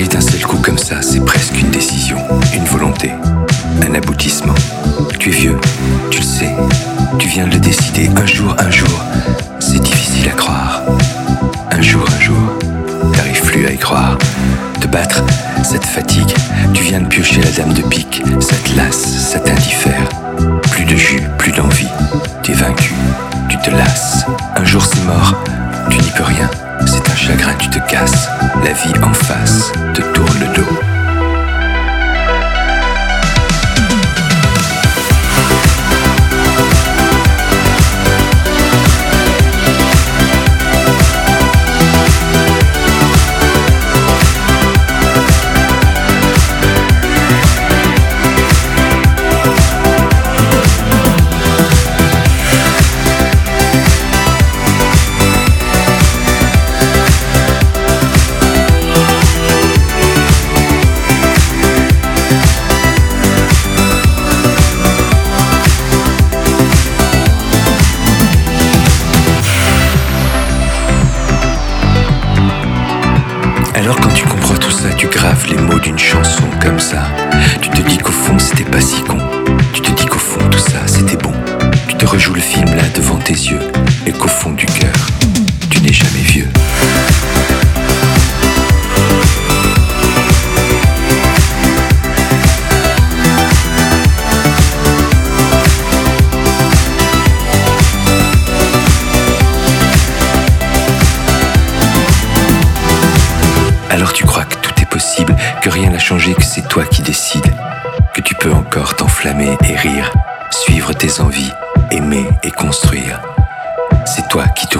Arrive 0.00 0.12
d'un 0.12 0.20
seul 0.22 0.40
coup 0.40 0.56
comme 0.56 0.78
ça, 0.78 1.02
c'est 1.02 1.22
presque 1.22 1.60
une 1.60 1.68
décision, 1.68 2.16
une 2.54 2.64
volonté, 2.64 3.12
un 3.86 3.94
aboutissement. 3.94 4.54
Tu 5.18 5.28
es 5.28 5.32
vieux, 5.32 5.58
tu 6.08 6.20
le 6.20 6.24
sais, 6.24 6.56
tu 7.18 7.28
viens 7.28 7.46
de 7.46 7.52
le 7.52 7.60
décider 7.60 8.08
un 8.16 8.24
jour, 8.24 8.56
un 8.58 8.70
jour. 8.70 9.04
C'est 9.58 9.78
difficile 9.78 10.30
à 10.30 10.32
croire. 10.32 10.80
Un 11.70 11.82
jour, 11.82 12.02
un 12.16 12.18
jour, 12.18 12.38
t'arrives 13.12 13.42
plus 13.42 13.66
à 13.66 13.72
y 13.72 13.76
croire. 13.76 14.16
Te 14.80 14.86
battre, 14.86 15.22
ça 15.62 15.78
te 15.78 15.86
fatigue. 15.86 16.34
Tu 16.72 16.82
viens 16.82 17.02
de 17.02 17.06
piocher 17.06 17.42
la 17.42 17.50
dame 17.50 17.74
de 17.74 17.82
pique, 17.82 18.22
ça 18.40 18.56
te 18.56 18.74
lasse, 18.78 19.06
ça 19.06 19.38
t'indiffère. 19.38 20.08
Plus 20.70 20.86
de 20.86 20.96
jus, 20.96 21.20
plus 21.36 21.52
d'envie. 21.52 21.90
T'es 22.42 22.54
vaincu, 22.54 22.94
tu 23.50 23.58
te 23.58 23.68
lasses. 23.68 24.24
Un 24.56 24.64
jour 24.64 24.82
c'est 24.82 25.04
mort, 25.04 25.34
tu 25.90 25.98
n'y 25.98 26.10
peux 26.12 26.24
rien. 26.24 26.48
C'est 26.86 27.06
un 27.10 27.16
chagrin, 27.16 27.52
tu 27.58 27.68
te 27.68 27.78
casses. 27.90 28.30
La 28.64 28.72
vie 28.72 28.98
en 29.02 29.12
face 29.12 29.70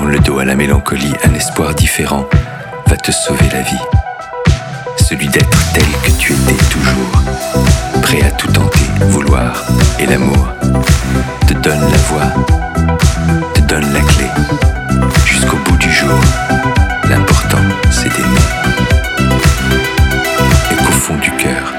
le 0.06 0.19
dos 0.21 0.38
à 0.38 0.44
la 0.44 0.55
mélancolie, 0.55 1.12
un 1.25 1.34
espoir 1.34 1.75
différent 1.75 2.28
va 2.87 2.97
te 2.97 3.11
sauver 3.11 3.49
la 3.53 3.62
vie. 3.62 3.81
Celui 4.97 5.28
d'être 5.28 5.59
tel 5.72 5.84
que 6.05 6.11
tu 6.19 6.33
étais 6.33 6.65
toujours, 6.71 7.22
prêt 8.03 8.22
à 8.22 8.31
tout 8.31 8.49
tenter, 8.49 8.87
vouloir, 9.09 9.65
et 9.99 10.06
l'amour 10.06 10.49
te 11.47 11.55
donne 11.55 11.81
la 11.81 11.99
voix, 12.09 12.33
te 13.55 13.61
donne 13.61 13.93
la 13.93 14.00
clé, 14.00 14.27
jusqu'au 15.25 15.56
bout 15.66 15.77
du 15.78 15.91
jour. 15.91 16.19
L'important, 17.09 17.62
c'est 17.91 18.09
d'aimer 18.09 18.71
du 21.19 21.31
cœur, 21.32 21.75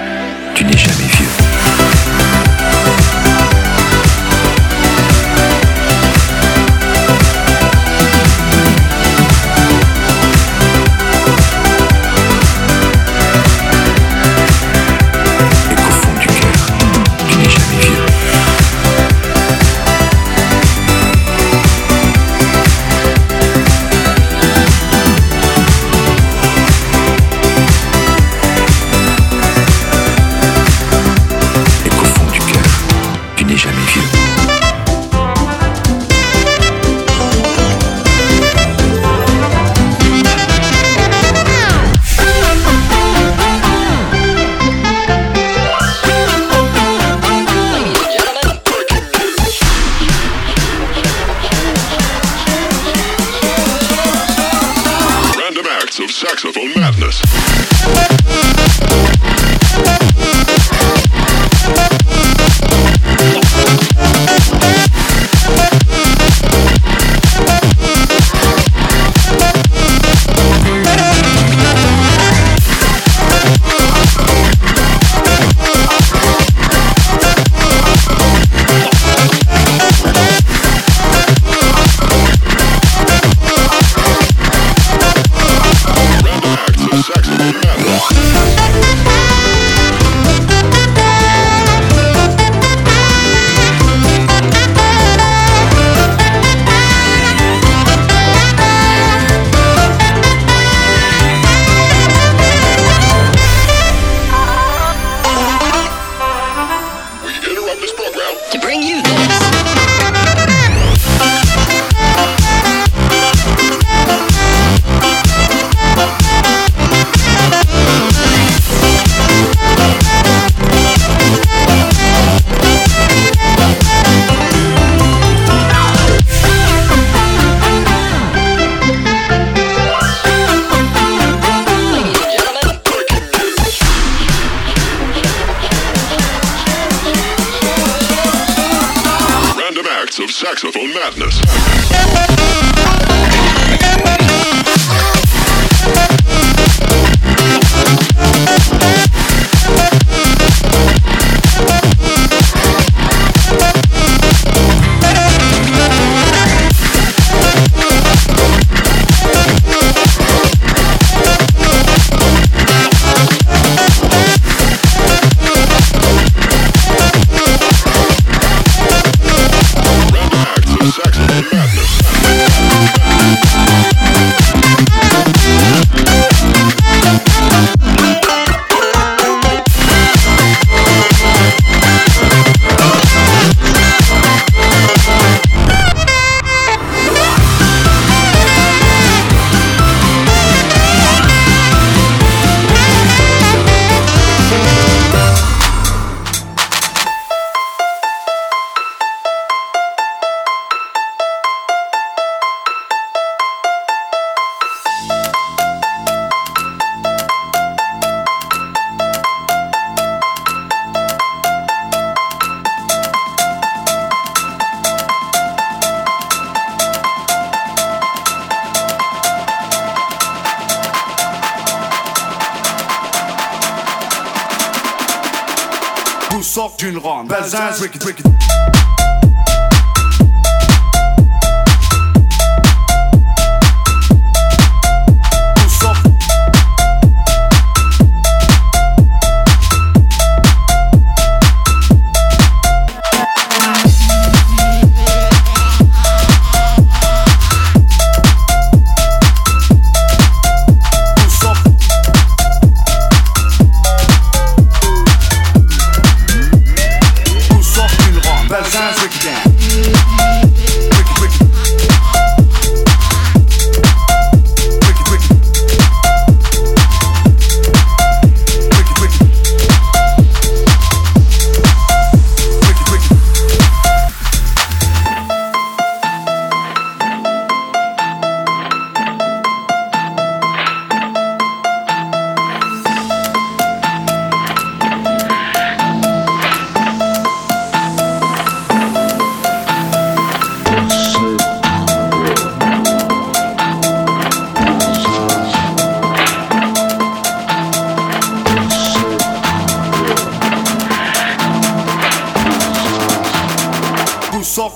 une 226.91 226.97
ronde. 226.97 227.27
Bazage, 227.27 227.79
wicked, 227.79 228.03
wicked, 228.03 228.25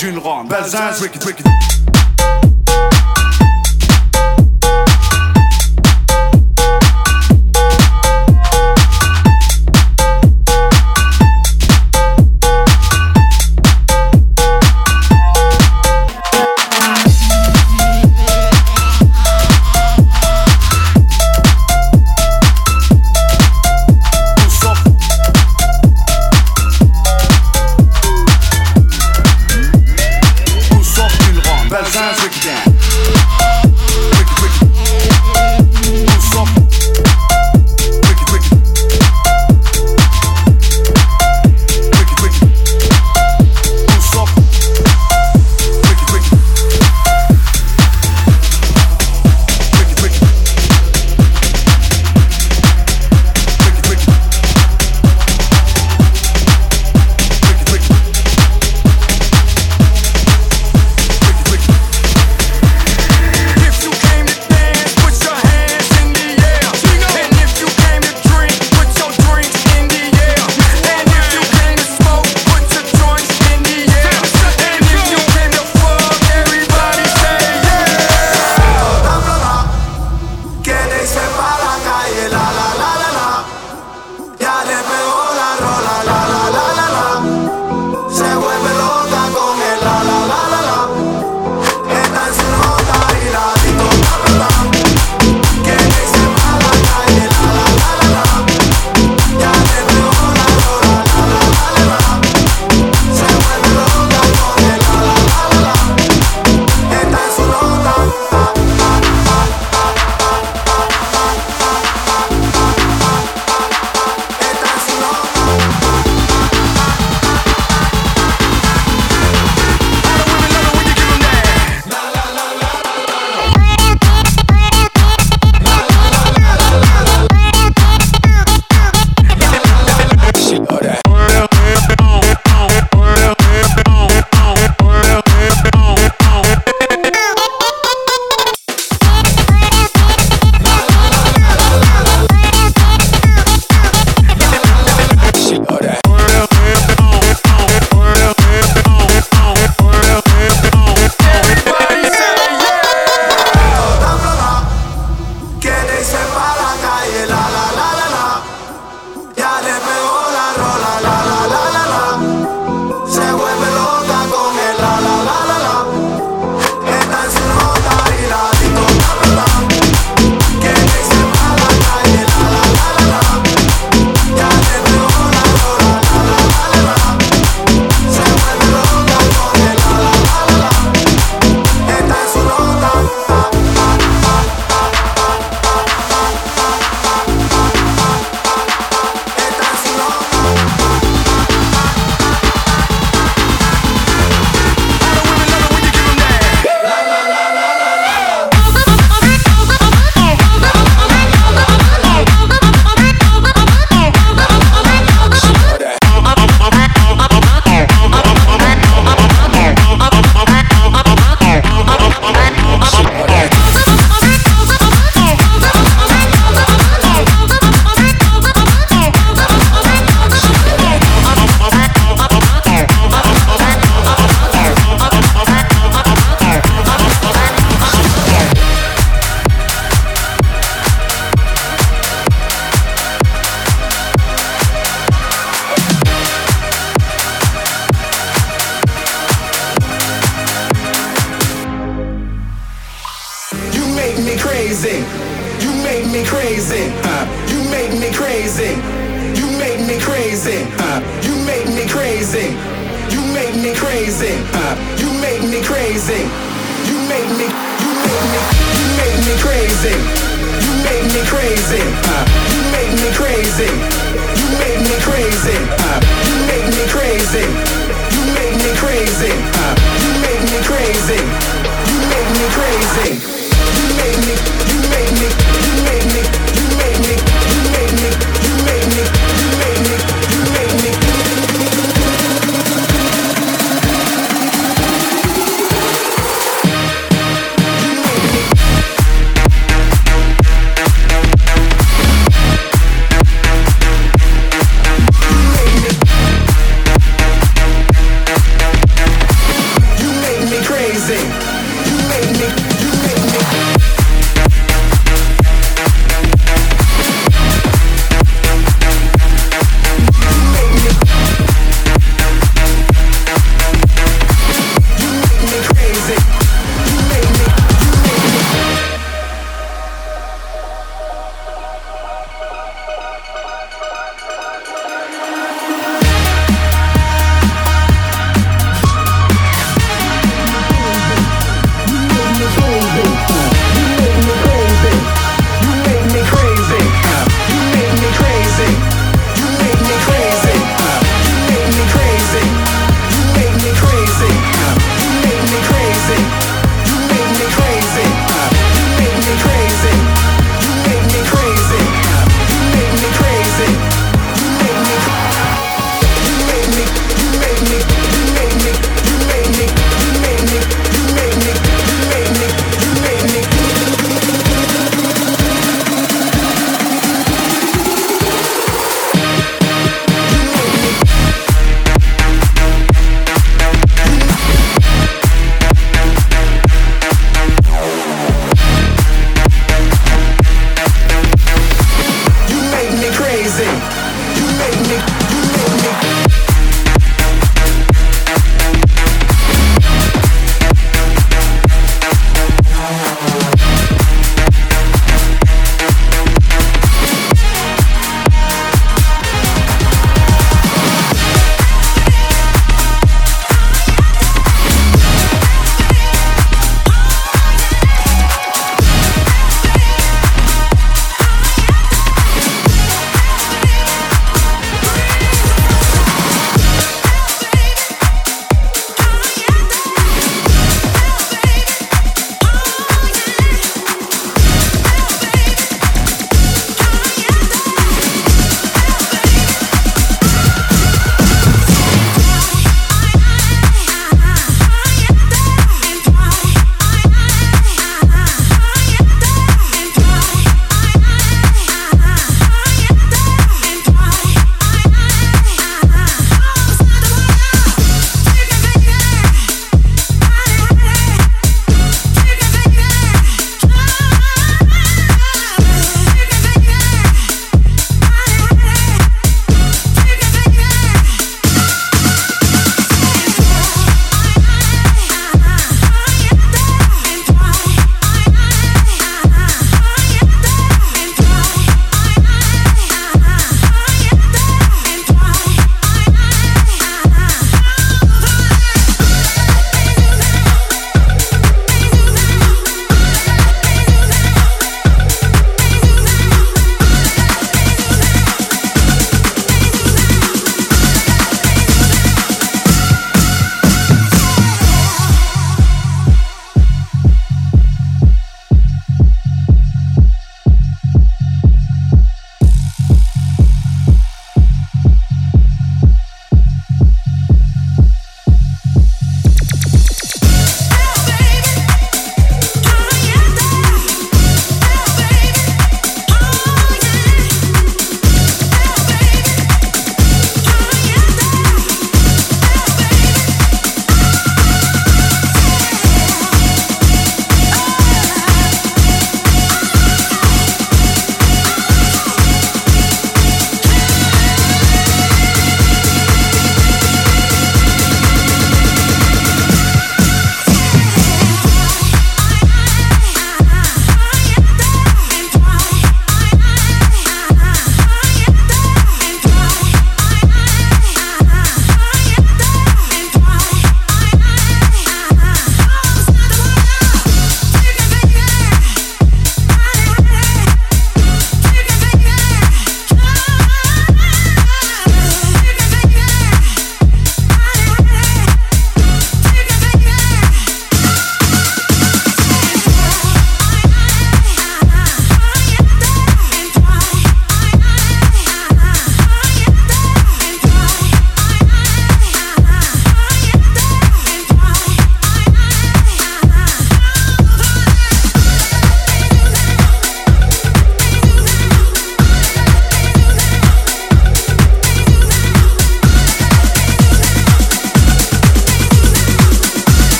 d'une 0.00 0.18
ronde. 0.18 0.48
Balzans, 0.48 0.98
wicked, 1.02 1.22
wicked. 1.26 1.46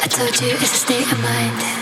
I 0.00 0.08
told 0.10 0.40
you 0.40 0.48
it's 0.54 0.62
a 0.62 0.76
state 0.76 1.10
of 1.10 1.20
mind. 1.22 1.81